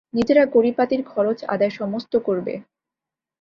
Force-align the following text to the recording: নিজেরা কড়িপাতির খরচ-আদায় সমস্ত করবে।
নিজেরা 0.13 0.43
কড়িপাতির 0.45 1.01
খরচ-আদায় 1.05 1.73
সমস্ত 1.79 2.13
করবে। 2.19 2.53